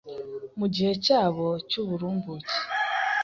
mu 0.59 0.65
gihe 0.73 0.91
cyabo 1.05 1.47
cy'uburumbuke, 1.69 2.55